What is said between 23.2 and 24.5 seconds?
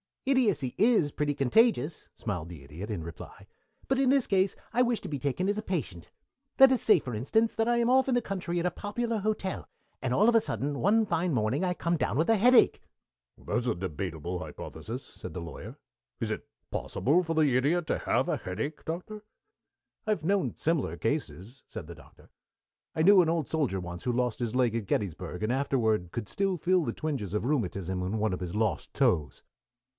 an old soldier once who lost